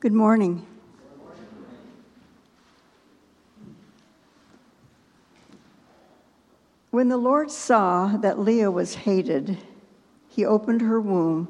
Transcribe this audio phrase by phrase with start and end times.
[0.00, 0.66] Good morning.
[6.90, 9.58] When the Lord saw that Leah was hated,
[10.26, 11.48] he opened her womb,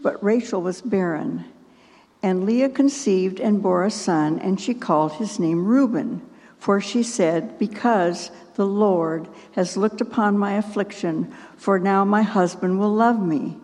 [0.00, 1.44] but Rachel was barren.
[2.22, 6.22] And Leah conceived and bore a son, and she called his name Reuben,
[6.60, 12.78] for she said, Because the Lord has looked upon my affliction, for now my husband
[12.78, 13.56] will love me.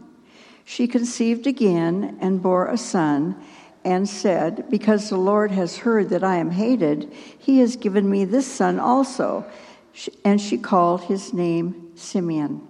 [0.64, 3.40] She conceived again and bore a son
[3.88, 8.26] and said, Because the Lord has heard that I am hated, he has given me
[8.26, 9.46] this son also.
[10.26, 12.68] And she called his name Simeon.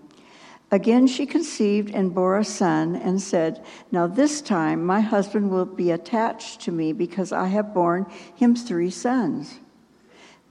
[0.71, 5.65] Again she conceived and bore a son and said, Now this time my husband will
[5.65, 8.07] be attached to me because I have borne
[8.37, 9.59] him three sons.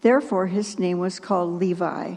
[0.01, 2.15] Therefore his name was called Levi.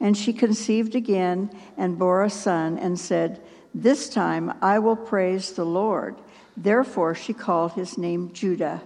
[0.00, 3.42] And she conceived again and bore a son and said,
[3.74, 6.16] This time I will praise the Lord.
[6.56, 8.82] Therefore she called his name Judah.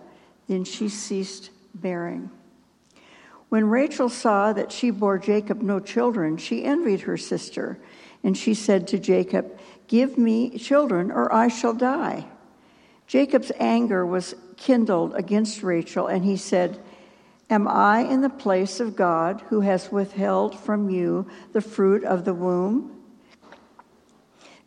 [0.47, 2.31] Then she ceased bearing.
[3.48, 7.79] When Rachel saw that she bore Jacob no children, she envied her sister,
[8.23, 12.27] and she said to Jacob, Give me children, or I shall die.
[13.07, 16.79] Jacob's anger was kindled against Rachel, and he said,
[17.48, 22.27] Am I in the place of God who has withheld from you the fruit of
[22.27, 22.95] the womb?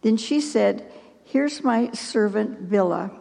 [0.01, 0.90] Then she said,
[1.31, 3.17] Here's my servant Bilhah.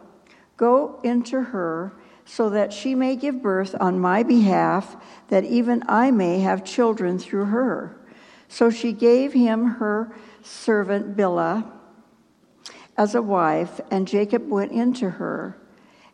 [0.57, 1.93] Go into her
[2.25, 4.97] so that she may give birth on my behalf,
[5.29, 8.05] that even I may have children through her.
[8.49, 11.71] So she gave him her servant Bilhah
[12.97, 15.57] as a wife, and Jacob went into her.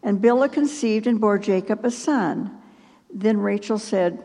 [0.04, 2.62] And Bilhah conceived and bore Jacob a son.
[3.12, 4.24] Then Rachel said,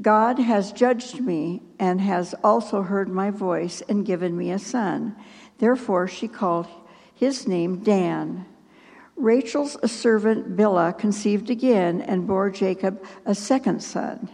[0.00, 5.14] God has judged me and has also heard my voice and given me a son.
[5.58, 6.66] Therefore she called
[7.16, 8.44] his name Dan.
[9.16, 14.28] Rachel's servant Bilhah conceived again and bore Jacob a second son.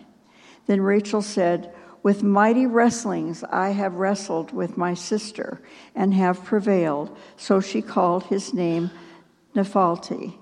[0.66, 1.72] Then Rachel said,
[2.02, 5.62] With mighty wrestlings I have wrestled with my sister
[5.94, 7.16] and have prevailed.
[7.36, 8.90] So she called his name
[9.54, 10.36] Naphtali.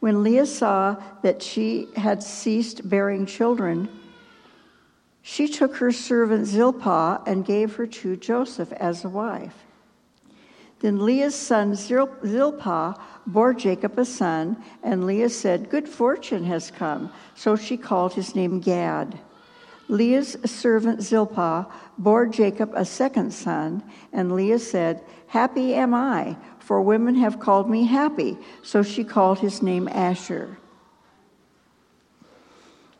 [0.00, 3.88] When Leah saw that she had ceased bearing children,
[5.26, 9.64] she took her servant Zilpah and gave her to Joseph as a wife.
[10.80, 12.94] Then Leah's son Zilpah
[13.26, 17.10] bore Jacob a son, and Leah said, Good fortune has come.
[17.34, 19.18] So she called his name Gad.
[19.88, 26.82] Leah's servant Zilpah bore Jacob a second son, and Leah said, Happy am I, for
[26.82, 28.36] women have called me happy.
[28.62, 30.58] So she called his name Asher.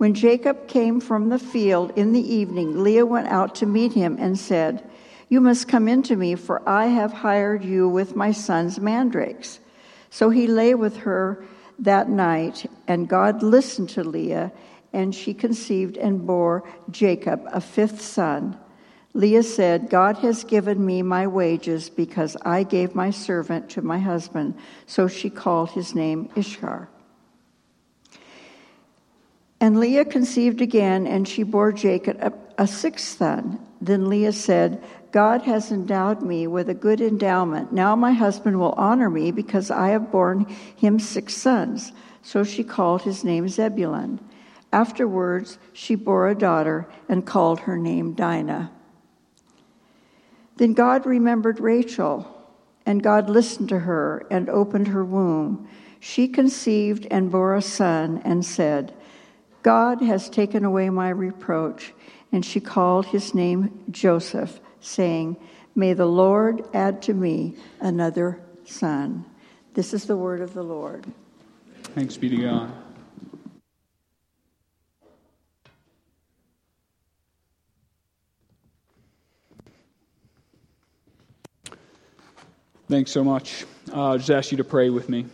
[0.00, 4.16] When Jacob came from the field in the evening, Leah went out to meet him
[4.18, 4.82] and said,
[5.28, 9.60] You must come in to me, for I have hired you with my son's mandrakes.
[10.08, 11.44] So he lay with her
[11.80, 14.52] that night, and God listened to Leah,
[14.94, 18.58] and she conceived and bore Jacob a fifth son.
[19.12, 23.98] Leah said, God has given me my wages because I gave my servant to my
[23.98, 24.54] husband.
[24.86, 26.88] So she called his name Issachar.
[29.60, 33.60] And Leah conceived again, and she bore Jacob a, a, sixth son.
[33.80, 34.82] Then Leah said,
[35.12, 37.70] God has endowed me with a good endowment.
[37.70, 41.92] Now my husband will honor me because I have borne him six sons.
[42.22, 44.20] So she called his name Zebulun.
[44.72, 48.70] Afterwards, she bore a daughter and called her name Dinah.
[50.56, 52.26] Then God remembered Rachel,
[52.86, 55.68] and God listened to her and opened her womb.
[55.98, 58.94] She conceived and bore a son and said,
[59.62, 61.92] God has taken away my reproach.
[62.32, 65.36] And she called his name Joseph, saying,
[65.74, 69.24] May the Lord add to me another son.
[69.74, 71.06] This is the word of the Lord.
[71.94, 72.72] Thanks be to God.
[82.88, 83.64] Thanks so much.
[83.92, 85.26] Uh, I'll just ask you to pray with me.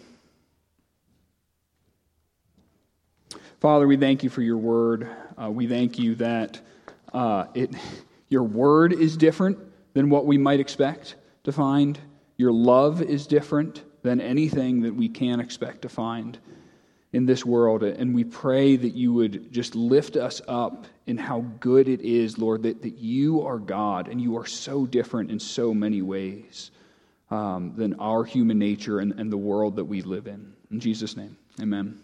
[3.66, 5.08] Father, we thank you for your word.
[5.36, 6.60] Uh, we thank you that
[7.12, 7.74] uh, it,
[8.28, 9.58] your word is different
[9.92, 11.98] than what we might expect to find
[12.36, 16.38] Your love is different than anything that we can expect to find
[17.12, 17.82] in this world.
[17.82, 22.38] And we pray that you would just lift us up in how good it is,
[22.38, 26.70] Lord, that, that you are God and you are so different in so many ways
[27.32, 30.54] um, than our human nature and, and the world that we live in.
[30.70, 32.00] In Jesus' name, amen.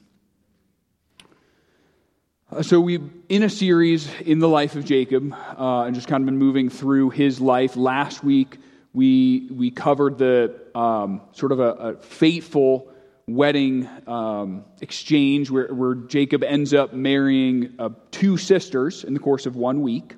[2.53, 3.01] Uh, so we
[3.31, 6.69] in a series in the life of Jacob, uh, and just kind of been moving
[6.69, 7.77] through his life.
[7.77, 8.59] Last week
[8.93, 12.93] we we covered the um, sort of a, a fateful
[13.27, 19.47] wedding um, exchange where, where Jacob ends up marrying uh, two sisters in the course
[19.47, 20.15] of one week,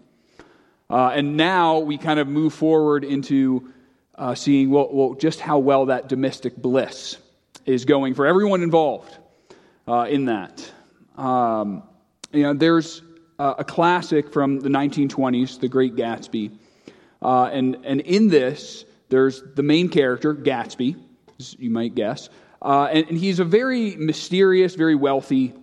[0.91, 3.73] uh, and now we kind of move forward into
[4.17, 7.17] uh, seeing well, well, just how well that domestic bliss
[7.65, 9.17] is going for everyone involved
[9.87, 10.69] uh, in that.
[11.17, 11.85] Um,
[12.35, 13.03] you know, there's
[13.39, 16.57] a, a classic from the 1920s, The Great Gatsby,
[17.23, 20.97] uh, and and in this, there's the main character, Gatsby,
[21.39, 22.29] as you might guess,
[22.63, 25.55] uh, and, and, he's a very mysterious, very wealthy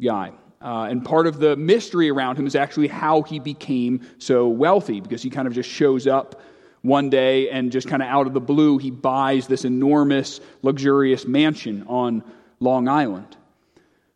[0.00, 0.32] guy.
[0.62, 5.00] Uh, and part of the mystery around him is actually how he became so wealthy,
[5.00, 6.42] because he kind of just shows up
[6.82, 11.26] one day and just kind of out of the blue, he buys this enormous, luxurious
[11.26, 12.22] mansion on
[12.58, 13.36] Long Island.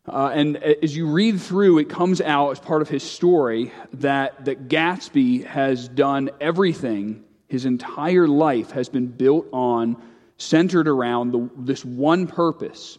[0.07, 4.45] Uh, and as you read through, it comes out as part of his story that,
[4.45, 9.97] that Gatsby has done everything, his entire life has been built on,
[10.37, 12.97] centered around the, this one purpose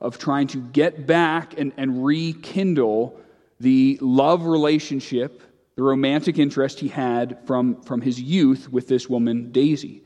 [0.00, 3.20] of trying to get back and, and rekindle
[3.60, 5.42] the love relationship
[5.78, 10.02] the romantic interest he had from, from his youth with this woman, Daisy.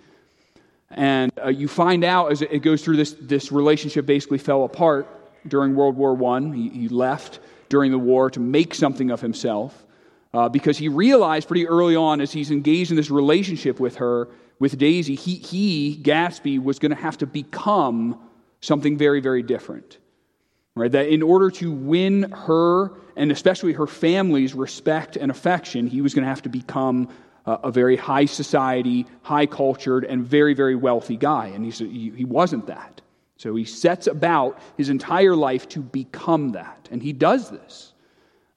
[0.91, 5.09] And uh, you find out as it goes through this, this relationship basically fell apart
[5.47, 6.41] during World War I.
[6.55, 9.87] He, he left during the war to make something of himself
[10.35, 14.29] uh, because he realized pretty early on as he's engaged in this relationship with her,
[14.59, 18.19] with Daisy, he, he Gatsby, was going to have to become
[18.61, 19.99] something very, very different.
[20.75, 20.91] Right?
[20.91, 26.15] That in order to win her and especially her family's respect and affection, he was
[26.15, 27.09] going to have to become
[27.45, 31.49] a, a very high society, high cultured, and very, very wealthy guy.
[31.49, 33.03] And he, he wasn't that.
[33.37, 36.89] So he sets about his entire life to become that.
[36.93, 37.93] And he does this.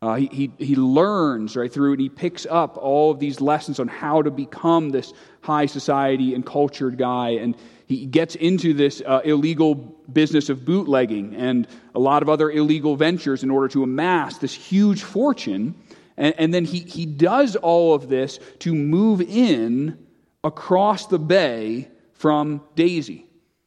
[0.01, 3.79] Uh, he, he, he learns right through and he picks up all of these lessons
[3.79, 7.29] on how to become this high society and cultured guy.
[7.29, 7.55] And
[7.87, 12.95] he gets into this uh, illegal business of bootlegging and a lot of other illegal
[12.95, 15.73] ventures in order to amass this huge fortune.
[16.17, 20.05] And, and then he, he does all of this to move in
[20.43, 23.25] across the bay from Daisy.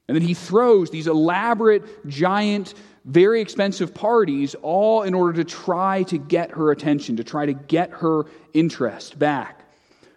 [0.08, 2.74] And then he throws these elaborate, giant,
[3.04, 7.52] very expensive parties, all in order to try to get her attention, to try to
[7.52, 8.24] get her
[8.54, 9.64] interest back.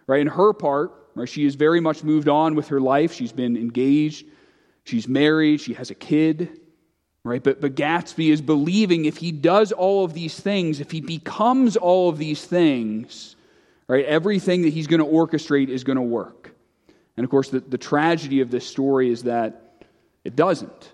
[0.06, 0.20] Right?
[0.20, 1.28] In her part, Right?
[1.28, 3.12] She has very much moved on with her life.
[3.12, 4.26] She's been engaged,
[4.84, 6.60] she's married, she has a kid.
[7.24, 7.42] Right?
[7.42, 11.76] But, but Gatsby is believing if he does all of these things, if he becomes
[11.76, 13.36] all of these things,
[13.86, 16.52] right, everything that he's going to orchestrate is going to work.
[17.16, 19.71] And of course, the, the tragedy of this story is that
[20.24, 20.92] it doesn't.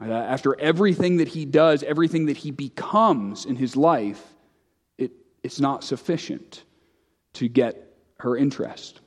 [0.00, 4.22] After everything that he does, everything that he becomes in his life,
[4.98, 5.12] it,
[5.42, 6.64] it's not sufficient
[7.34, 9.00] to get her interest.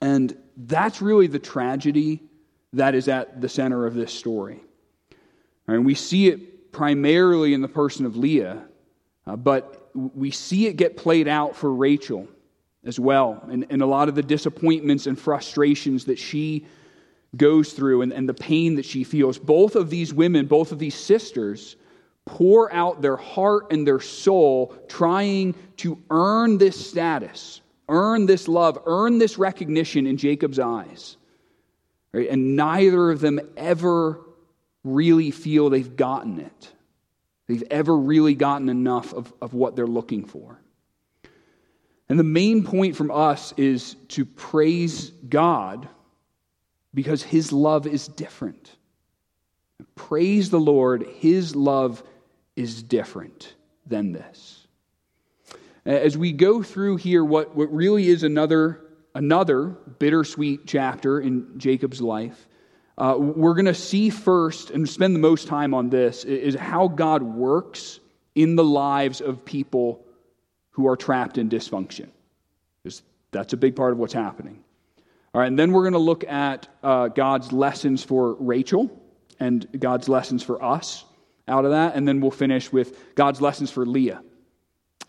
[0.00, 2.22] And that's really the tragedy
[2.72, 4.60] that is at the center of this story.
[5.66, 8.64] And we see it primarily in the person of Leah,
[9.26, 12.28] uh, but we see it get played out for Rachel
[12.84, 16.66] as well, and, and a lot of the disappointments and frustrations that she
[17.36, 19.38] goes through and, and the pain that she feels.
[19.38, 21.76] Both of these women, both of these sisters,
[22.24, 28.78] pour out their heart and their soul trying to earn this status earn this love,
[28.86, 31.16] earn this recognition in Jacob's eyes.
[32.12, 32.28] Right?
[32.28, 34.20] And neither of them ever
[34.84, 36.72] really feel they've gotten it.
[37.46, 40.60] They've ever really gotten enough of, of what they're looking for.
[42.08, 45.88] And the main point from us is to praise God
[46.98, 48.76] because his love is different.
[49.94, 52.02] Praise the Lord, his love
[52.56, 53.54] is different
[53.86, 54.58] than this
[55.88, 58.80] as we go through here what, what really is another,
[59.14, 62.46] another bittersweet chapter in Jacob's life,
[62.98, 66.88] uh, we're going to see first and spend the most time on this is how
[66.88, 68.00] God works
[68.34, 70.04] in the lives of people
[70.70, 72.08] who are trapped in dysfunction.
[72.82, 74.62] Because that's a big part of what's happening.
[75.34, 78.90] All right, and then we're going to look at uh, God's lessons for Rachel
[79.38, 81.04] and God's lessons for us
[81.46, 81.94] out of that.
[81.94, 84.22] And then we'll finish with God's lessons for Leah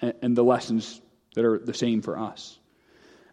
[0.02, 1.02] and the lessons
[1.36, 2.60] that are the same for us.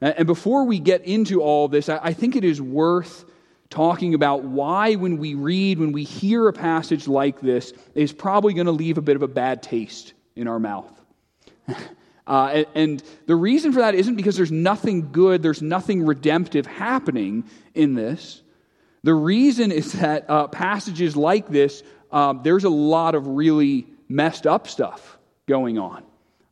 [0.01, 3.25] And before we get into all this, I think it is worth
[3.71, 8.55] talking about why, when we read, when we hear a passage like this, is probably
[8.55, 10.93] going to leave a bit of a bad taste in our mouth.
[12.27, 16.67] uh, and, and the reason for that isn't because there's nothing good, there's nothing redemptive
[16.67, 18.43] happening in this.
[19.05, 24.47] The reason is that uh, passages like this, uh, there's a lot of really messed
[24.47, 26.03] up stuff going on.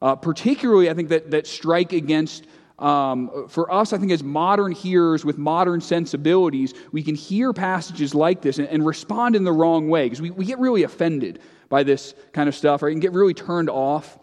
[0.00, 2.46] Uh, particularly, I think that, that strike against
[2.78, 8.14] um, for us, I think as modern hearers with modern sensibilities, we can hear passages
[8.14, 11.40] like this and, and respond in the wrong way because we, we get really offended
[11.68, 12.92] by this kind of stuff, right?
[12.92, 14.18] And get really turned off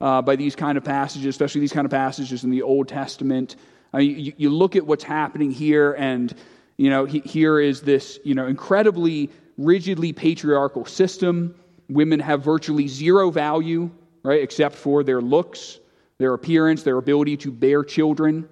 [0.00, 3.56] uh, by these kind of passages, especially these kind of passages in the Old Testament.
[3.92, 6.34] I mean, you, you, look at what's happening here, and
[6.76, 11.54] you know, he, here is this you know incredibly rigidly patriarchal system.
[11.88, 13.90] Women have virtually zero value,
[14.22, 15.78] right, except for their looks
[16.18, 18.48] their appearance, their ability to bear children.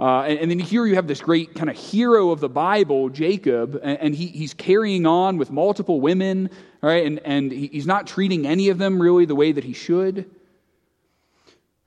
[0.00, 3.08] Uh, and, and, then here you have this great kind of hero of the Bible,
[3.08, 7.04] Jacob, and, and he, he's carrying on with multiple women, right?
[7.04, 10.30] And, and he's not treating any of them really the way that he should.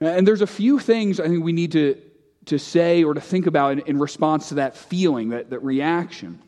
[0.01, 1.95] And there's a few things I think we need to,
[2.45, 6.41] to say or to think about in, in response to that feeling, that, that reaction.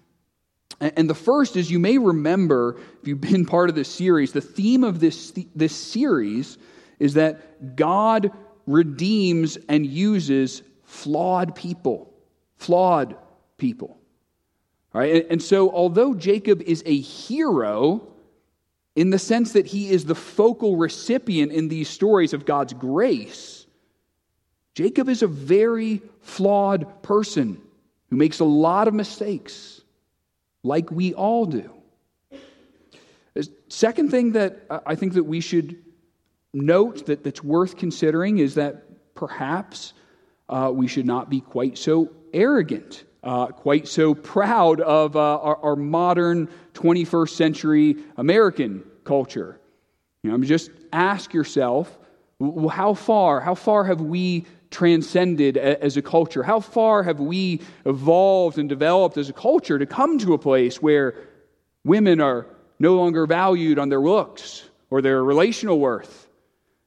[0.80, 4.42] And, the first is you may remember, if you've been part of this series, the
[4.42, 6.58] theme of this, this series
[7.00, 8.32] is that God
[8.66, 12.12] redeems and uses flawed people.
[12.58, 13.16] Flawed
[13.58, 14.00] people.
[14.94, 15.28] All right?
[15.30, 18.13] And so, although Jacob is a hero
[18.96, 23.66] in the sense that he is the focal recipient in these stories of God's grace,
[24.76, 27.62] Jacob is a very flawed person
[28.10, 29.82] who makes a lot of mistakes,
[30.64, 31.70] like we all do.
[33.68, 35.84] Second thing that I think that we should
[36.54, 38.84] note that, that's worth considering is that
[39.16, 39.94] perhaps
[40.48, 45.58] uh, we should not be quite so arrogant, uh, quite so proud of uh, our,
[45.58, 49.60] our, modern 21st century American culture.
[50.24, 51.98] You know, just ask yourself,
[52.70, 56.44] how far, how far have we transcended as a culture?
[56.44, 60.82] How far have we evolved and developed as a culture to come to a place
[60.82, 61.16] where
[61.86, 62.48] women are
[62.80, 66.28] no longer valued on their looks or their relational worth?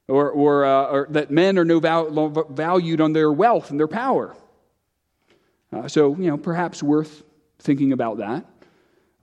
[0.07, 3.87] or, or, uh, or that men are no val- valued on their wealth and their
[3.87, 4.35] power.
[5.71, 7.23] Uh, so, you know, perhaps worth
[7.59, 8.45] thinking about that.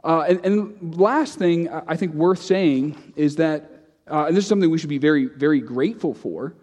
[0.03, 3.71] Uh, and, and, last thing I think worth saying is that,
[4.11, 6.55] uh, and this is something we should be very, very grateful for,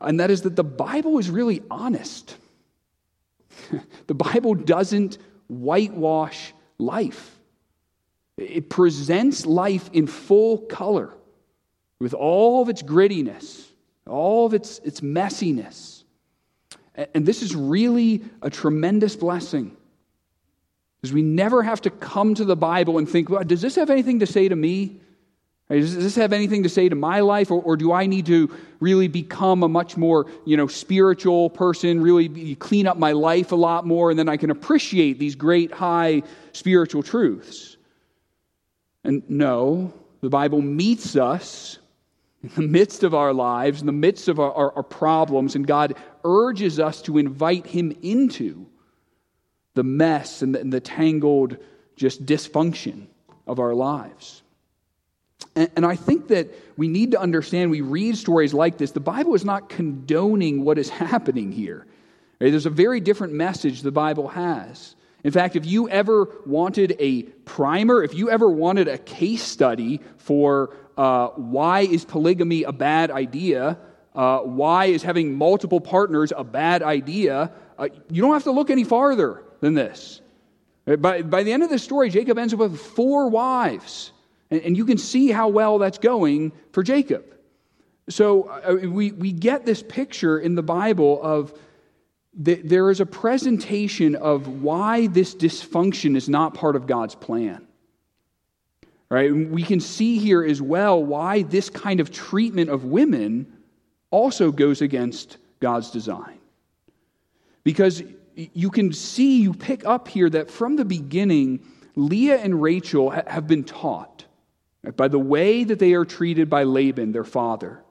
[0.00, 2.36] and that is that the Bible is really honest.
[4.06, 7.38] the Bible doesn't whitewash life,
[8.38, 11.12] it presents life in full color
[12.00, 13.66] with all of its grittiness,
[14.06, 16.01] all of its, its messiness.
[16.94, 19.76] And this is really a tremendous blessing.
[21.00, 23.90] Because we never have to come to the Bible and think, well, does this have
[23.90, 25.00] anything to say to me?
[25.68, 27.50] Does this have anything to say to my life?
[27.50, 32.00] Or, or do I need to really become a much more you know, spiritual person,
[32.00, 35.34] really be, clean up my life a lot more, and then I can appreciate these
[35.34, 36.22] great high
[36.52, 37.78] spiritual truths?
[39.02, 41.78] And no, the Bible meets us
[42.42, 45.66] in the midst of our lives, in the midst of our, our, our, problems, and
[45.66, 48.66] God urges us to invite Him into
[49.74, 51.56] the mess and the, and the tangled
[51.96, 53.06] just dysfunction
[53.46, 54.42] of our lives.
[55.56, 59.00] And, and I think that we need to understand, we read stories like this, the
[59.00, 61.86] Bible is not condoning what is happening here.
[62.40, 62.50] Right?
[62.50, 64.94] There's a very different message the Bible has.
[65.24, 70.00] In fact, if you ever wanted a primer, if you ever wanted a case study
[70.16, 73.78] for uh, why is polygamy a bad idea?
[74.14, 77.50] Uh, why is having multiple partners a bad idea?
[77.78, 80.20] Uh, you don't have to look any farther than this.
[80.84, 84.12] By, by the end of the story, Jacob ends up with four wives.
[84.50, 87.24] And, and you can see how well that's going for Jacob.
[88.08, 91.58] So uh, we, we get this picture in the Bible of
[92.34, 97.66] the, there is a presentation of why this dysfunction is not part of God's plan.
[99.08, 99.34] Right?
[99.34, 103.52] We can see here as well why this kind of treatment of women
[104.12, 106.38] also goes against God's design.
[107.64, 108.02] Because
[108.36, 111.64] you can see, you pick up here that from the beginning,
[111.96, 114.26] Leah and Rachel have been taught
[114.96, 117.82] by the way that they are treated by Laban, their father,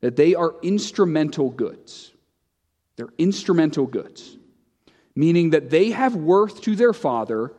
[0.00, 2.12] that they are instrumental goods.
[2.96, 4.38] They're instrumental goods,
[5.14, 7.52] meaning that they have worth to their father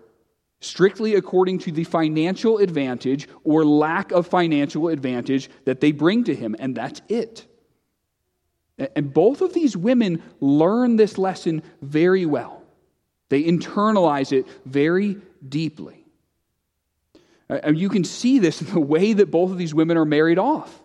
[0.62, 6.34] strictly according to the financial advantage or lack of financial advantage that they bring to
[6.34, 7.46] him, and that's it.
[8.78, 12.62] And both of these women learn this lesson very well.
[13.30, 15.18] They internalize it very
[15.48, 16.06] deeply.
[17.50, 20.40] And you can see this in the way that both of these women are married
[20.40, 20.82] off.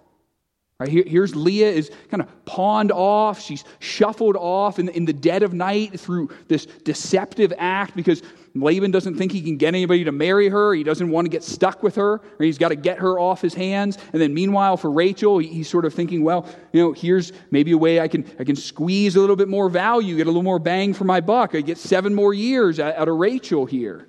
[0.81, 3.39] Right, here, here's Leah is kind of pawned off.
[3.39, 8.23] She's shuffled off in, in the dead of night through this deceptive act because
[8.55, 10.73] Laban doesn't think he can get anybody to marry her.
[10.73, 12.15] He doesn't want to get stuck with her.
[12.15, 13.99] Or he's got to get her off his hands.
[14.15, 17.79] And then meanwhile, for Rachel, he's sort of thinking, well, you know, here's maybe a
[17.79, 20.59] way I can, I can squeeze a little bit more value, get a little more
[20.59, 21.55] bang for my buck.
[21.55, 24.09] I get seven more years out of Rachel here.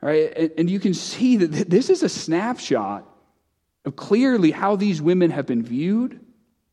[0.00, 3.04] Right, And you can see that this is a snapshot
[3.96, 6.20] clearly how these women have been viewed,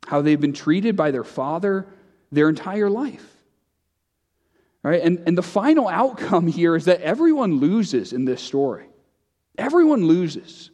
[0.07, 1.87] how they've been treated by their father
[2.31, 3.25] their entire life.
[4.83, 5.01] Right?
[5.01, 8.85] And, and the final outcome here is that everyone loses in this story.
[9.57, 10.69] Everyone loses.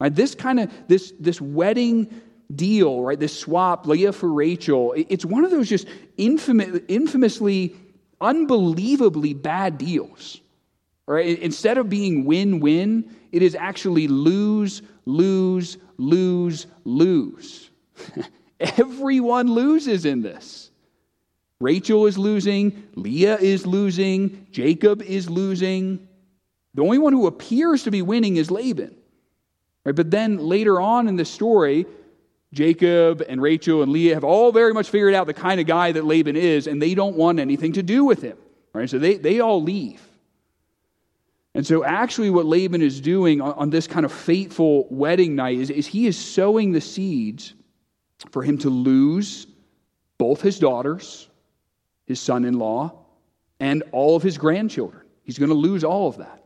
[0.00, 0.14] Right?
[0.14, 2.22] This kind of this this wedding
[2.54, 3.20] deal, right?
[3.20, 7.76] This swap, Leah for Rachel, it's one of those just infamous, infamously,
[8.20, 10.40] unbelievably bad deals.
[11.06, 11.38] Right?
[11.40, 17.70] Instead of being win-win, it is actually lose, lose, lose, lose.
[18.60, 20.70] Everyone loses in this.
[21.60, 26.08] Rachel is losing, Leah is losing, Jacob is losing.
[26.74, 28.96] The only one who appears to be winning is Laban.
[29.84, 29.94] Right?
[29.94, 31.86] But then later on in the story,
[32.52, 35.92] Jacob and Rachel and Leah have all very much figured out the kind of guy
[35.92, 38.38] that Laban is, and they don't want anything to do with him.
[38.72, 38.88] Right?
[38.88, 40.00] So they, they all leave.
[41.54, 45.58] And so, actually, what Laban is doing on, on this kind of fateful wedding night
[45.58, 47.54] is, is he is sowing the seeds
[48.30, 49.46] for him to lose
[50.18, 51.30] both his daughters
[52.10, 52.92] his son in law,
[53.60, 55.06] and all of his grandchildren.
[55.22, 56.42] He's going to lose all of that.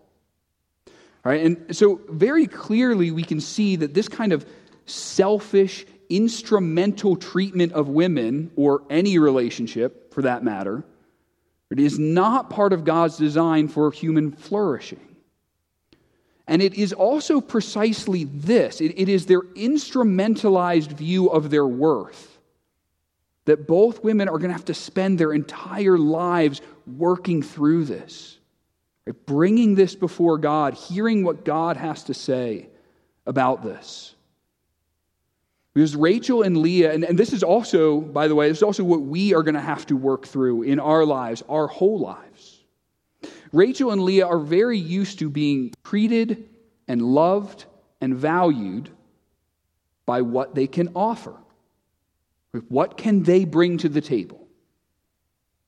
[0.86, 4.44] All right, and so very clearly we can see that this kind of
[4.84, 10.84] selfish, instrumental treatment of women, or any relationship for that matter,
[11.70, 15.00] it is not part of God's design for human flourishing.
[16.46, 22.38] And it is also precisely this it, it is their instrumentalized view of their worth
[23.46, 28.38] that both women are going to have to spend their entire lives working through this,
[29.06, 29.26] right?
[29.26, 32.68] bringing this before God, hearing what God has to say
[33.26, 34.13] about this.
[35.74, 38.84] Because Rachel and Leah, and, and this is also, by the way, this is also
[38.84, 42.60] what we are going to have to work through in our lives, our whole lives.
[43.52, 46.48] Rachel and Leah are very used to being treated
[46.86, 47.64] and loved
[48.00, 48.88] and valued
[50.06, 51.34] by what they can offer.
[52.68, 54.46] What can they bring to the table?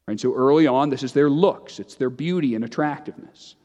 [0.07, 3.57] Right, so early on, this is their looks, it's their beauty and attractiveness.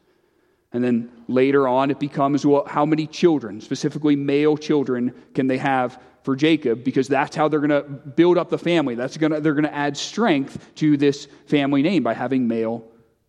[0.72, 5.58] And then later on, it becomes well, how many children, specifically male children, can they
[5.58, 6.82] have for Jacob?
[6.82, 8.94] Because that's how they're going to build up the family.
[8.94, 12.84] That's gonna, they're going to add strength to this family name by having male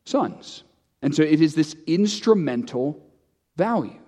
[0.05, 0.63] sons.
[1.01, 3.05] And so it is this instrumental
[3.57, 3.99] value.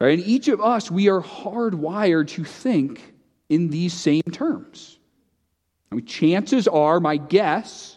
[0.00, 0.18] Right?
[0.18, 3.14] And each of us, we are hardwired to think
[3.48, 4.98] in these same terms.
[5.90, 7.95] I mean, chances are, my guess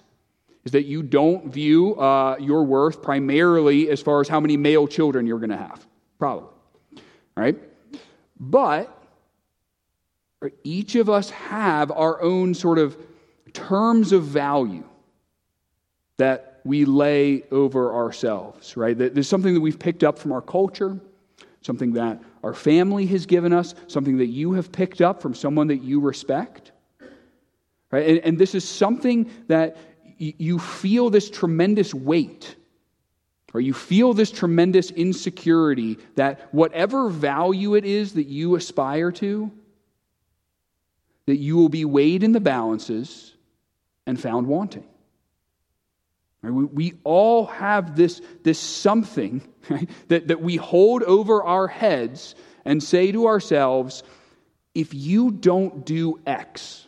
[0.69, 4.85] is that you don't view uh, your worth primarily as far as how many male
[4.85, 5.83] children you're going to have.
[6.19, 6.47] Probably.
[7.35, 7.57] Right?
[8.39, 8.95] But
[10.63, 12.95] each of us have our own sort of
[13.51, 14.83] terms of value
[16.17, 18.95] that we lay over ourselves, right?
[18.95, 20.99] There's something that we've picked up from our culture,
[21.61, 25.65] something that our family has given us, something that you have picked up from someone
[25.67, 26.73] that you respect.
[27.91, 28.07] Right?
[28.07, 29.77] And, and this is something that
[30.19, 32.55] you feel this tremendous weight,
[33.53, 39.51] or you feel this tremendous insecurity that whatever value it is that you aspire to,
[41.25, 43.33] that you will be weighed in the balances
[44.05, 44.85] and found wanting.
[46.41, 52.33] We, all have this, this something right, that, that we hold over our heads
[52.65, 54.03] and say to ourselves,
[54.73, 56.87] if you don't do X,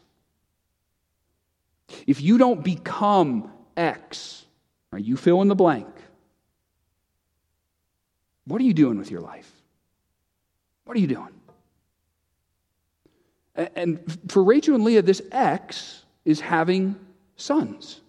[2.08, 4.46] if you don't become X,
[4.92, 5.88] right, you fill in the blank.
[8.46, 9.50] What are you doing with your life?
[10.86, 11.30] What are you doing?
[13.56, 14.00] And
[14.30, 16.96] for Rachel and Leah, this X is having
[17.36, 18.02] sons.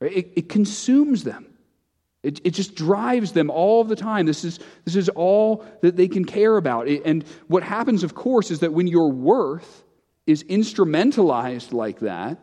[0.00, 1.46] It, it consumes them.
[2.22, 4.26] It, it just drives them all the time.
[4.26, 6.88] This is, this is all that they can care about.
[6.88, 9.84] And what happens, of course, is that when your worth
[10.26, 12.38] is instrumentalized like that,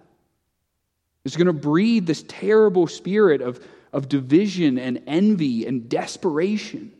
[1.24, 6.92] it's going to breed this terrible spirit of, of division and envy and desperation.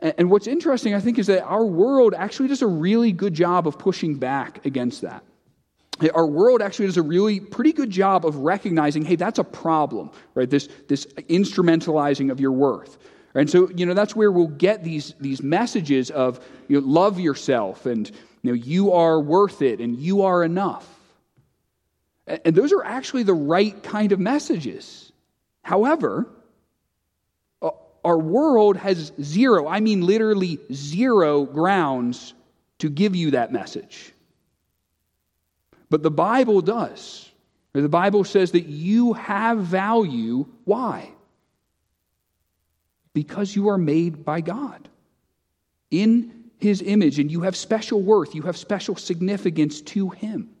[0.00, 3.34] And, and what's interesting, I think, is that our world actually does a really good
[3.34, 5.24] job of pushing back against that.
[6.14, 10.10] our world actually does a really pretty good job of recognizing hey that's a problem
[10.34, 12.98] right this this instrumentalizing of your worth
[13.34, 17.20] and so you know that's where we'll get these these messages of you know, love
[17.20, 18.10] yourself and
[18.42, 20.91] you know you are worth it and you are enough
[22.26, 25.12] and those are actually the right kind of messages
[25.62, 26.28] however
[27.60, 27.70] uh,
[28.04, 32.34] our world has zero i mean literally zero grounds
[32.78, 34.12] to give you that message
[35.92, 37.30] but the Bible does.
[37.74, 40.46] The Bible says that you have value.
[40.64, 41.10] Why?
[43.12, 44.88] Because you are made by God
[45.90, 50.51] in His image, and you have special worth, you have special significance to Him.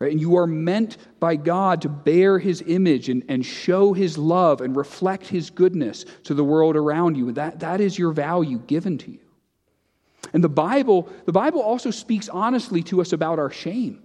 [0.00, 0.12] Right?
[0.12, 4.60] And you are meant by God to bear His image and, and show His love
[4.60, 7.32] and reflect His goodness to the world around you.
[7.32, 9.18] That, that is your value given to you.
[10.32, 14.02] And the Bible, the Bible also speaks honestly to us about our shame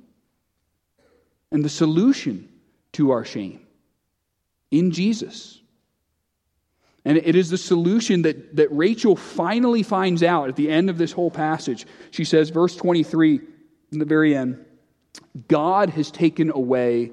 [1.52, 2.50] and the solution
[2.94, 3.66] to our shame
[4.72, 5.60] in Jesus.
[7.06, 10.98] And it is the solution that, that Rachel finally finds out at the end of
[10.98, 11.86] this whole passage.
[12.12, 13.42] She says, verse 23,
[13.92, 14.66] in the very end,
[15.48, 17.12] God has taken away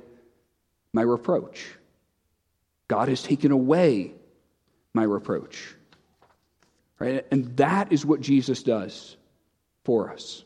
[0.93, 1.67] my reproach.
[2.89, 4.13] God has taken away
[4.95, 5.75] my reproach.
[6.99, 7.25] Right?
[7.31, 9.17] And that is what Jesus does
[9.85, 10.45] for us.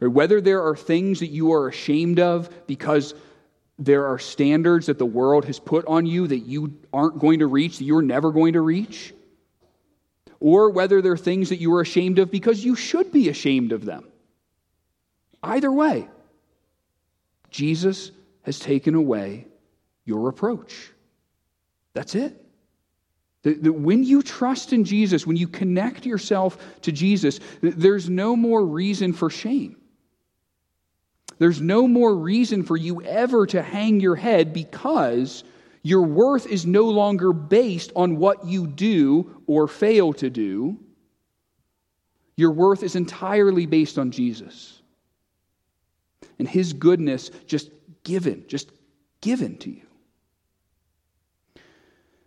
[0.00, 3.14] Whether there are things that you are ashamed of because
[3.78, 7.46] there are standards that the world has put on you that you aren't going to
[7.46, 9.14] reach, that you're never going to reach.
[10.40, 13.72] Or whether there are things that you are ashamed of because you should be ashamed
[13.72, 14.06] of them.
[15.46, 16.08] Either way,
[17.50, 18.10] Jesus
[18.42, 19.46] has taken away
[20.04, 20.90] your reproach.
[21.94, 22.44] That's it.
[23.42, 28.66] That when you trust in Jesus, when you connect yourself to Jesus, there's no more
[28.66, 29.76] reason for shame.
[31.38, 35.44] There's no more reason for you ever to hang your head because
[35.84, 40.76] your worth is no longer based on what you do or fail to do.
[42.36, 44.75] Your worth is entirely based on Jesus
[46.38, 47.70] and his goodness just
[48.04, 48.70] given, just
[49.20, 49.82] given to you.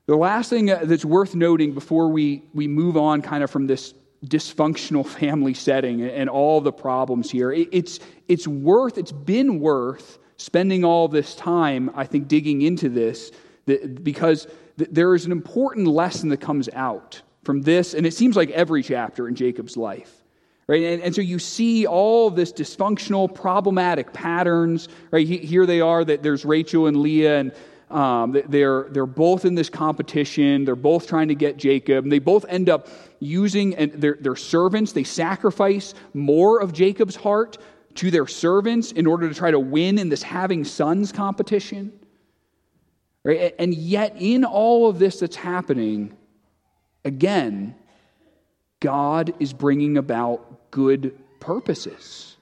[0.05, 3.67] The last thing uh, that's worth noting before we, we move on kind of from
[3.67, 3.93] this
[4.25, 10.83] dysfunctional family setting and all the problems here, it's, it's worth, it's been worth spending
[10.83, 13.31] all this time, I think, digging into this
[13.65, 18.49] because there is an important lesson that comes out from this, and it seems like
[18.51, 20.18] every chapter in Jacob's life.
[20.69, 20.83] Right?
[20.83, 24.87] And, and so you see all this dysfunctional, problematic patterns.
[25.09, 25.27] Right?
[25.27, 27.53] Here they are that there's Rachel and Leah, and
[27.89, 30.65] um, they're, they're both in this competition.
[30.65, 32.05] They're both trying to get Jacob.
[32.05, 32.87] And they both end up
[33.19, 34.91] using and their, their servants.
[34.91, 37.57] They sacrifice more of Jacob's heart
[37.95, 41.91] to their servants in order to try to win in this having sons competition.
[43.23, 43.55] Right?
[43.57, 46.15] And yet, in all of this that's happening,
[47.03, 47.73] again,
[48.79, 52.35] God is bringing about good purposes.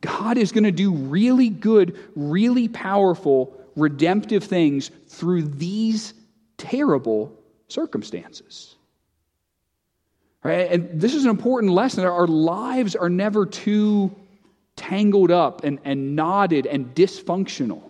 [0.00, 6.14] God is going to do really good, really powerful redemptive things through these
[6.56, 7.32] terrible
[7.68, 8.74] circumstances.
[10.42, 10.70] Right?
[10.70, 12.04] And this is an important lesson.
[12.04, 14.14] Our lives are never too
[14.76, 17.82] tangled up and, and knotted and dysfunctional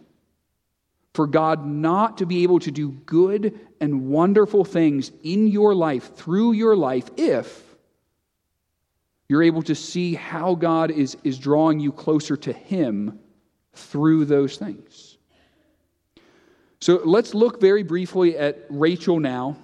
[1.14, 6.14] for God not to be able to do good and wonderful things in your life,
[6.16, 7.64] through your life, if
[9.30, 13.20] you're able to see how God is, is drawing you closer to Him
[13.74, 15.18] through those things.
[16.80, 19.56] So let's look very briefly at Rachel now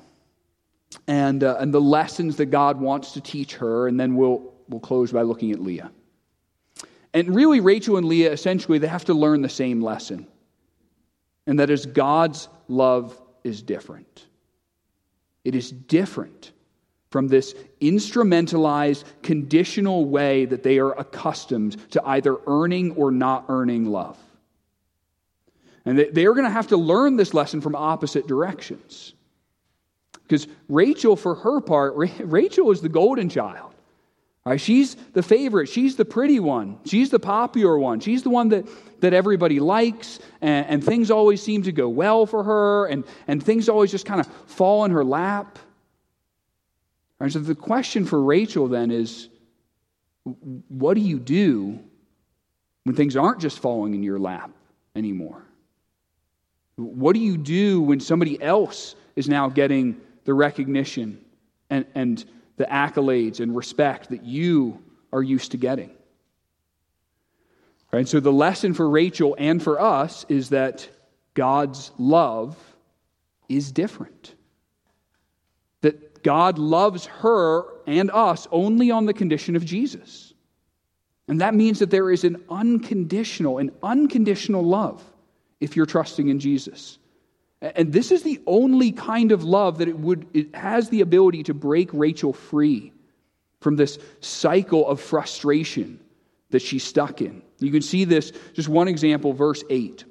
[1.08, 4.78] and, uh, and the lessons that God wants to teach her, and then we'll, we'll
[4.78, 5.90] close by looking at Leah.
[7.12, 10.28] And really, Rachel and Leah essentially they have to learn the same lesson,
[11.48, 14.26] and that is God's love is different.
[15.42, 16.52] It is different
[17.10, 23.86] from this instrumentalized, conditional way that they are accustomed to either earning or not earning
[23.86, 24.18] love.
[25.84, 29.14] And they, are going to have to learn this lesson from opposite directions.
[30.24, 33.72] Because Rachel, for her part, Rachel is the golden child.
[34.44, 34.60] Right?
[34.60, 35.68] She's the favorite.
[35.68, 36.78] She's the pretty one.
[36.84, 37.98] She's the popular one.
[37.98, 38.66] She's the one that,
[39.00, 43.42] that everybody likes, and, and things always seem to go well for her, and, and
[43.42, 45.58] things always just kind of fall in her lap.
[47.18, 47.32] Right?
[47.32, 49.28] So the question for Rachel then is
[50.68, 51.78] what do you do
[52.84, 54.50] when things aren't just falling in your lap
[54.94, 55.42] anymore?
[56.76, 61.24] What do you do when somebody else is now getting the recognition
[61.70, 62.24] and, and
[62.58, 65.90] the accolades and respect that you are used to getting?
[67.92, 68.06] Right?
[68.06, 70.88] So the lesson for Rachel and for us is that
[71.32, 72.58] God's love
[73.48, 74.34] is different.
[76.26, 80.34] God loves her and us only on the condition of Jesus.
[81.28, 85.00] And that means that there is an unconditional, an unconditional love
[85.60, 86.98] if you're trusting in Jesus.
[87.62, 91.44] And this is the only kind of love that it would it has the ability
[91.44, 92.92] to break Rachel free
[93.60, 96.00] from this cycle of frustration
[96.50, 97.40] that she's stuck in.
[97.60, 100.04] You can see this, just one example, verse 8.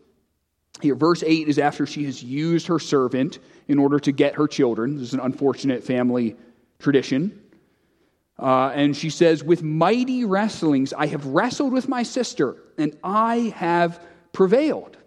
[0.81, 4.47] Here, verse 8 is after she has used her servant in order to get her
[4.47, 4.95] children.
[4.95, 6.35] This is an unfortunate family
[6.79, 7.41] tradition.
[8.37, 13.53] Uh, and she says, With mighty wrestlings I have wrestled with my sister, and I
[13.55, 14.01] have
[14.33, 14.97] prevailed.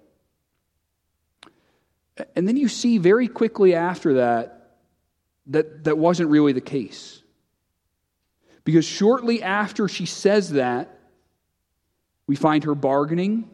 [2.34, 4.76] And then you see very quickly after that
[5.48, 7.22] that that wasn't really the case.
[8.64, 10.98] Because shortly after she says that,
[12.26, 13.48] we find her bargaining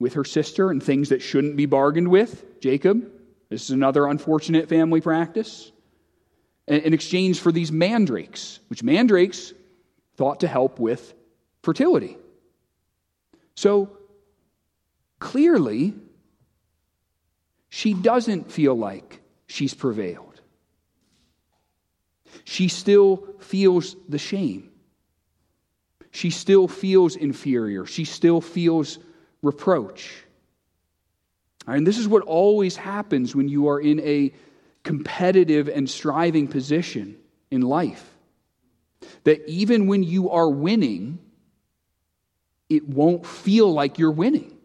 [0.00, 3.08] with her sister and things that shouldn't be bargained with, Jacob.
[3.50, 5.70] This is another unfortunate family practice.
[6.66, 9.52] In exchange for these mandrakes, which mandrakes
[10.14, 11.12] thought to help with
[11.62, 12.16] fertility.
[13.56, 13.90] So
[15.18, 15.94] clearly,
[17.68, 20.40] she doesn't feel like she's prevailed.
[22.44, 24.70] She still feels the shame.
[26.12, 27.84] She still feels inferior.
[27.84, 28.98] She still feels
[29.42, 30.24] reproach.
[31.76, 34.32] And this is what always happens when you are in a
[34.82, 37.16] competitive and striving position
[37.50, 38.06] in life.
[39.24, 41.18] That even when you are winning,
[42.68, 44.56] it won't feel like you're winning.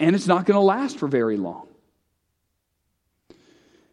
[0.00, 1.68] And it's not going to last for very long.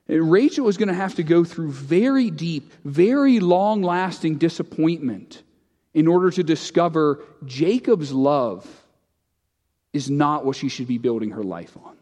[0.08, 5.42] And Rachel is going to have to go through very deep, very long lasting disappointment
[5.94, 8.81] in order to discover Jacob's love
[9.94, 11.98] is not what she should be building her life on.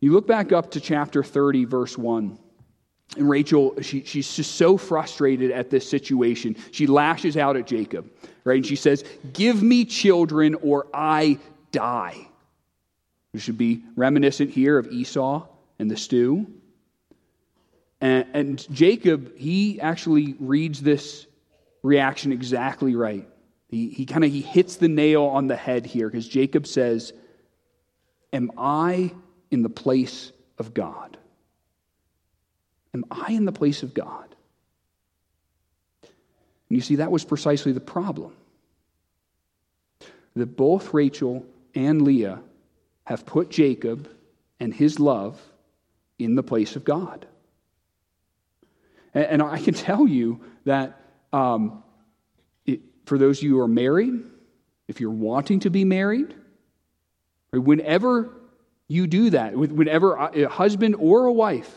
[0.00, 2.38] You look back up to chapter 30, verse 1.
[3.16, 6.56] And Rachel, she, she's just so frustrated at this situation.
[6.70, 8.08] She lashes out at Jacob,
[8.44, 8.56] right?
[8.56, 11.38] And she says, Give me children or I
[11.72, 12.28] die.
[13.32, 15.46] We should be reminiscent here of Esau
[15.78, 16.46] and the stew.
[18.00, 21.26] And, and Jacob, he actually reads this
[21.82, 23.28] reaction exactly right.
[23.70, 27.12] He, he kind of he hits the nail on the head here because Jacob says,
[28.32, 29.12] Am I
[29.50, 31.16] in the place of God?
[32.94, 34.34] Am I in the place of God?
[36.02, 38.32] And you see, that was precisely the problem.
[40.34, 42.40] That both Rachel and Leah
[43.04, 44.08] have put Jacob
[44.58, 45.40] and his love
[46.18, 47.26] in the place of God.
[49.12, 51.00] And, I can tell you that
[51.32, 51.82] um,
[53.10, 54.22] for those of you who are married,
[54.86, 56.32] if you're wanting to be married,
[57.52, 58.32] whenever
[58.86, 61.74] you do that, whenever a husband or a wife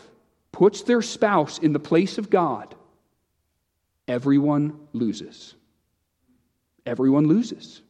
[0.52, 2.76] puts their spouse in the place of God,
[4.06, 5.56] everyone loses.
[6.86, 7.82] Everyone loses.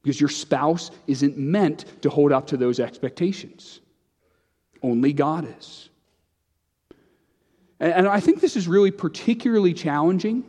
[0.00, 3.80] Because your spouse isn't meant to hold up to those expectations.
[4.80, 5.88] Only God is.
[7.80, 10.44] And I think this is really particularly challenging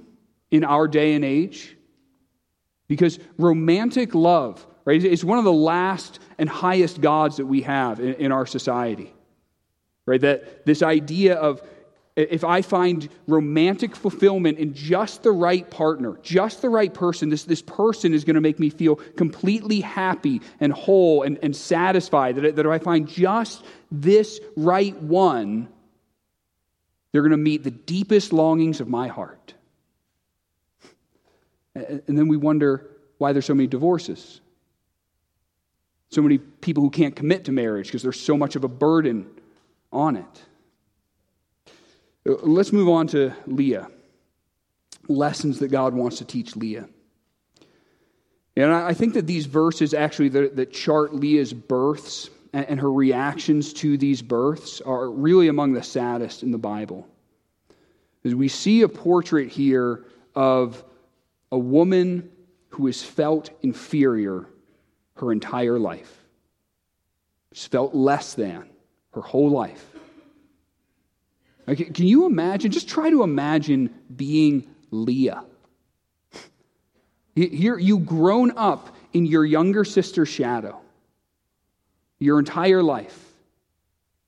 [0.54, 1.76] in our day and age
[2.88, 8.00] because romantic love, right, is one of the last and highest gods that we have
[8.00, 9.12] in, in our society.
[10.06, 10.22] Right?
[10.22, 11.64] That this idea of
[12.16, 17.46] if I find romantic fulfillment in just the right partner, just the right person, this,
[17.46, 22.36] this person is going to make me feel completely happy and whole and, and satisfied.
[22.36, 25.68] That, that if I find just this right one,
[27.12, 29.56] they're going to meet the deepest longings of my heart.
[31.76, 34.42] And then we wonder why there's so many divorces.
[36.12, 39.28] So many people who can't commit to marriage because there's so much of a burden
[39.92, 40.44] on it.
[42.28, 43.90] Uh, let's move on to Leah.
[45.08, 46.88] Lessons that God wants to teach Leah.
[48.56, 53.74] And I think that these verses actually that, that chart Leah's births and her reactions
[53.74, 57.08] to these births are really among the saddest in the Bible.
[58.24, 60.06] As we see a portrait here
[60.36, 60.84] of
[61.54, 62.32] a woman
[62.70, 64.48] who has felt inferior
[65.18, 66.12] her entire life.
[67.52, 68.68] She's felt less than
[69.12, 69.86] her whole life.
[71.68, 72.72] Can you imagine?
[72.72, 75.46] Just try to imagine being Leah.
[77.36, 80.82] Here, you've grown up in your younger sister's shadow
[82.20, 83.24] your entire life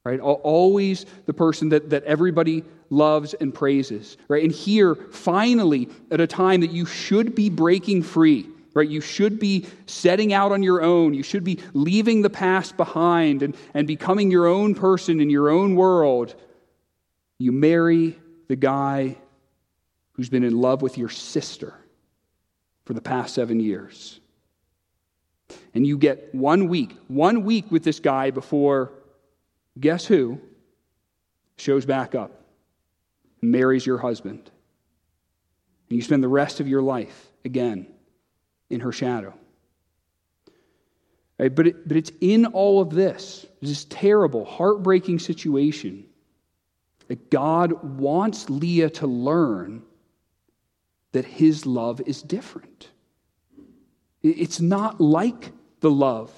[0.05, 0.19] right?
[0.19, 4.43] Always the person that, that everybody loves and praises, right?
[4.43, 8.89] And here, finally, at a time that you should be breaking free right?
[8.89, 11.15] You should be setting out on your own.
[11.15, 15.49] You should be leaving the past behind and, and becoming your own person in your
[15.49, 16.35] own world.
[17.39, 19.17] You marry the guy
[20.11, 21.73] who's been in love with your sister
[22.83, 24.19] for the past seven years.
[25.73, 28.91] And you get one week, one week with this guy before,
[29.79, 30.39] guess who,
[31.57, 32.34] shows back up
[33.51, 34.49] marries your husband.
[35.89, 37.87] And you spend the rest of your life, again,
[38.69, 39.33] in her shadow.
[41.37, 41.53] Right?
[41.53, 46.05] But, it, but it's in all of this, this terrible, heartbreaking situation,
[47.07, 49.83] that God wants Leah to learn
[51.11, 52.89] that his love is different.
[54.23, 56.31] It's not like the love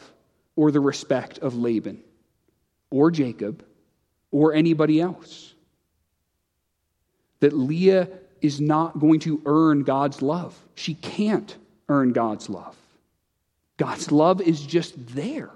[0.55, 2.03] or the respect of Laban
[2.89, 3.65] or Jacob
[4.29, 5.53] or anybody else.
[7.39, 8.09] That Leah
[8.41, 10.57] is not going to earn God's love.
[10.75, 11.55] She can't
[11.89, 12.75] earn God's love.
[13.77, 15.51] God's love is just there.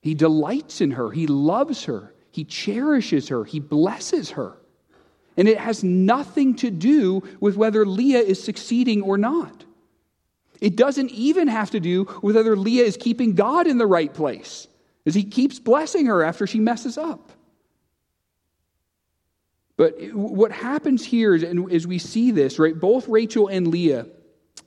[0.00, 4.56] He delights in her, He loves her, He cherishes her, He blesses her.
[5.36, 9.64] And it has nothing to do with whether Leah is succeeding or not.
[10.60, 14.12] It doesn't even have to do with whether Leah is keeping God in the right
[14.12, 14.66] place,
[15.06, 17.32] as He keeps blessing her after she messes up.
[19.80, 24.08] But what happens here is, and as we see this, right, both Rachel and Leah,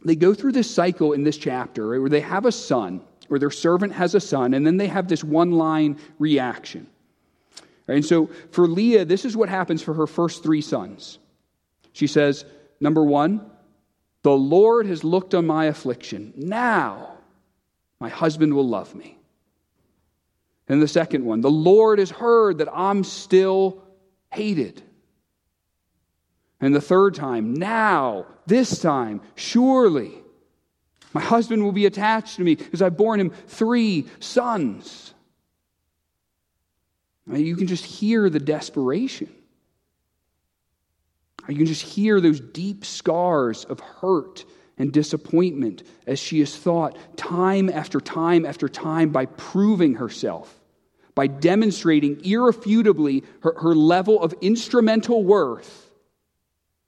[0.03, 2.99] they go through this cycle in this chapter right, where they have a son,
[3.29, 6.87] or their servant has a son, and then they have this one line reaction.
[7.85, 11.19] Right, and so for Leah, this is what happens for her first three sons.
[11.91, 12.43] She says,
[12.79, 13.51] number one,
[14.23, 16.33] the Lord has looked on my affliction.
[16.35, 17.19] Now
[17.99, 19.19] my husband will love me.
[20.67, 23.83] And the second one, the Lord has heard that I'm still
[24.31, 24.81] hated.
[26.63, 30.13] And the third time, now, this time, surely
[31.11, 35.13] my husband will be attached to me because I've borne him three sons.
[37.27, 39.27] You can just hear the desperation.
[41.49, 44.45] You can just hear those deep scars of hurt
[44.77, 50.61] and disappointment as she is thought time after time after time by proving herself,
[51.13, 55.89] by demonstrating irrefutably her, her level of instrumental worth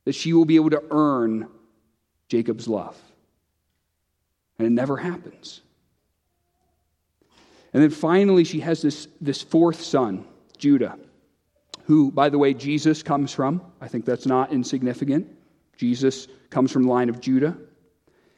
[0.05, 1.47] that she will be able to earn
[2.29, 2.97] Jacob's love.
[4.57, 5.61] And it never happens.
[7.73, 10.25] And then finally, she has this, this fourth son,
[10.57, 10.97] Judah,
[11.85, 13.61] who, by the way, Jesus comes from.
[13.81, 15.27] I think that's not insignificant.
[15.77, 17.57] Jesus comes from the line of Judah.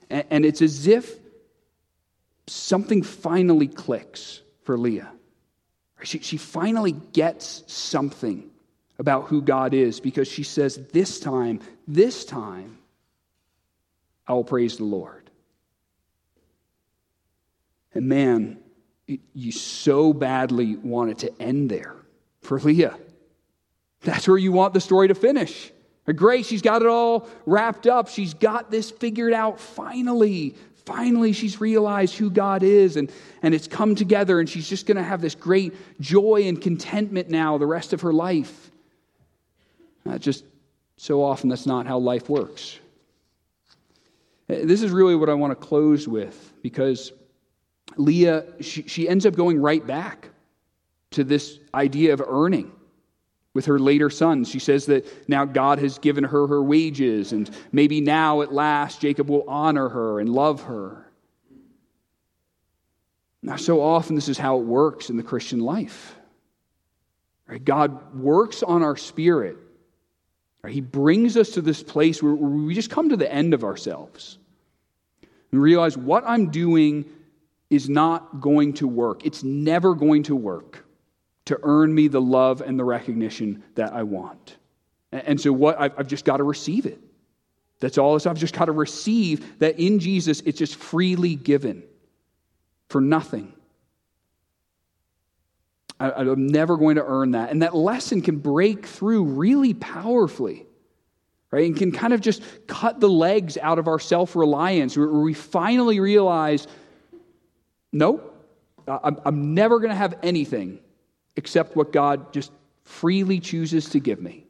[0.10, 1.20] And, and it's as if
[2.48, 5.12] something finally clicks for Leah.
[6.04, 8.50] She, she finally gets something
[9.00, 12.78] about who God is because she says, This time, this time,
[14.28, 15.30] I will praise the Lord.
[17.94, 18.60] And man,
[19.34, 21.96] you so badly want it to end there
[22.42, 22.98] for Leah.
[24.02, 25.72] That's where you want the story to finish.
[26.16, 28.08] Great, she's got it all wrapped up.
[28.08, 30.56] She's got this figured out finally.
[30.86, 34.96] Finally, she's realized who God is, and, and it's come together, and she's just going
[34.96, 38.72] to have this great joy and contentment now the rest of her life.
[40.08, 40.46] Uh, just
[40.98, 42.80] so often, that's not how life works.
[44.50, 47.12] Uh, this is really what I want to close with because
[47.98, 50.30] Leah, she, she ends up going right back
[51.12, 52.72] to this idea of earning
[53.54, 54.50] with her later sons.
[54.50, 59.02] She says that now God has given her her wages, and maybe now at last
[59.02, 61.12] Jacob will honor her and love her.
[63.42, 66.16] Now, so often this is how it works in the Christian life.
[67.48, 67.64] Right?
[67.64, 69.58] God works on our spirit
[70.66, 74.38] he brings us to this place where we just come to the end of ourselves
[75.52, 77.06] and realize what I'm doing
[77.70, 79.26] is not going to work.
[79.26, 80.86] It's never going to work
[81.46, 84.58] to earn me the love and the recognition that I want.
[85.12, 87.00] And so, what I've just got to receive it.
[87.80, 88.16] That's all.
[88.16, 91.84] I've just got to receive that in Jesus, it's just freely given
[92.90, 93.54] for nothing.
[96.00, 97.50] I, am never going to earn that.
[97.50, 100.66] And that lesson can break through really powerfully,
[101.52, 101.66] right?
[101.66, 105.34] And can kind of just cut the legs out of our self reliance where we
[105.34, 106.68] finally realize
[107.92, 108.34] nope,
[108.88, 110.80] I'm, I'm never going to have anything
[111.36, 112.52] except what God just
[112.84, 114.46] freely chooses to give me.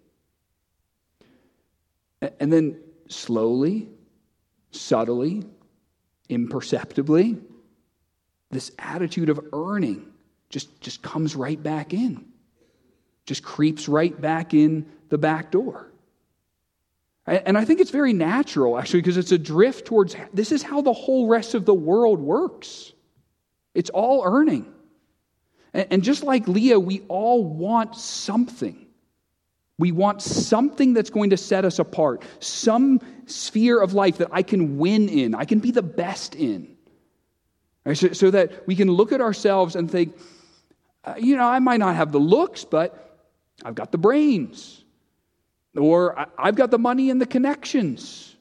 [2.40, 3.90] And then slowly,
[4.72, 5.44] subtly,
[6.30, 7.38] imperceptibly,
[8.50, 10.12] this attitude of earning
[10.50, 12.26] just, just comes right back in,
[13.26, 15.92] just creeps right back in the back door.
[17.28, 20.80] And I think it's very natural, actually, because it's a drift towards this is how
[20.80, 22.94] the whole rest of the world works.
[23.74, 24.74] It's all earning.
[25.74, 28.88] And just like Leah, we all want something.
[29.78, 34.42] We want something that's going to set us apart, some sphere of life that I
[34.42, 36.78] can win in, I can be the best in.
[37.86, 37.96] Right?
[37.96, 40.18] So, so, that we can look at ourselves and think,
[41.04, 43.20] uh, you know, I might not have the looks, but
[43.64, 44.84] I've got the brains.
[45.76, 48.36] Or I've got the money and the connections.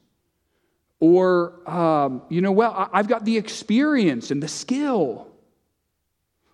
[0.99, 5.27] Or, um, you know, well, I've got the experience and the skill.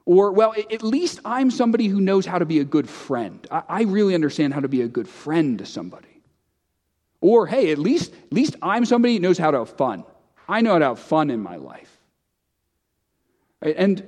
[0.06, 3.47] Or, well, at least I'm somebody who knows how to be a good friend.
[3.49, 6.22] I really understand how to be a good friend to somebody.
[7.22, 10.04] Or, hey, at least, at least I'm somebody who knows how to have fun.
[10.49, 11.97] I know how to have fun in my life.
[13.62, 14.04] And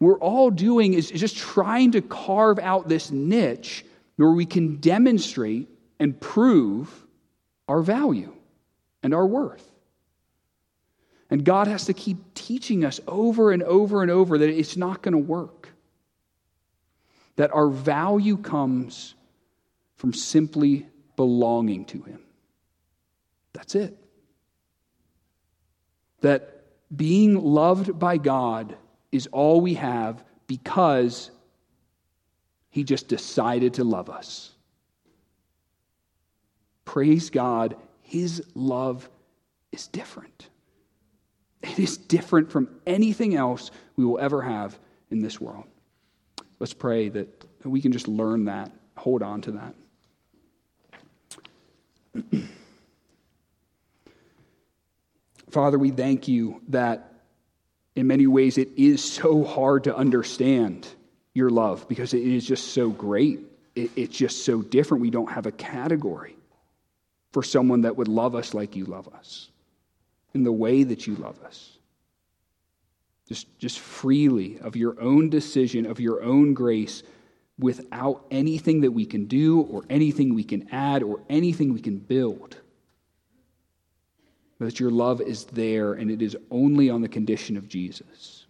[0.00, 3.84] we're all doing is just trying to carve out this niche
[4.16, 5.68] where we can demonstrate
[5.98, 7.06] and prove
[7.66, 8.32] our value
[9.02, 9.64] and our worth.
[11.30, 15.02] And God has to keep teaching us over and over and over that it's not
[15.02, 15.68] going to work.
[17.36, 19.14] That our value comes
[19.96, 20.86] from simply
[21.16, 22.20] belonging to Him.
[23.52, 23.96] That's it.
[26.20, 28.76] That being loved by God
[29.12, 31.30] is all we have because
[32.70, 34.52] He just decided to love us.
[36.84, 39.08] Praise God, His love
[39.72, 40.48] is different.
[41.62, 44.78] It is different from anything else we will ever have
[45.10, 45.64] in this world.
[46.60, 49.74] Let's pray that we can just learn that, hold on to that.
[55.50, 57.17] Father, we thank you that
[57.98, 60.86] in many ways it is so hard to understand
[61.34, 63.40] your love because it is just so great.
[63.74, 65.02] It, it's just so different.
[65.02, 66.36] We don't have a category
[67.32, 69.50] for someone that would love us like you love us
[70.32, 71.76] in the way that you love us.
[73.28, 77.02] Just, just freely, of your own decision, of your own grace,
[77.58, 81.98] without anything that we can do or anything we can add or anything we can
[81.98, 82.56] build
[84.58, 88.46] that your love is there and it is only on the condition of Jesus.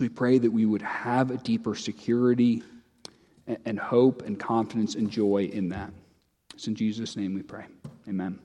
[0.00, 2.62] We pray that we would have a deeper security
[3.64, 5.92] and hope and confidence and joy in that.
[6.54, 7.66] It's in Jesus' name we pray.
[8.08, 8.38] Amen.